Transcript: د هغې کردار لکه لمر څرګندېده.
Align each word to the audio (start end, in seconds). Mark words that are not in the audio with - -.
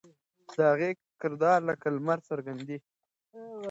د 0.55 0.57
هغې 0.71 0.91
کردار 1.21 1.59
لکه 1.69 1.85
لمر 1.95 2.19
څرګندېده. 2.29 2.77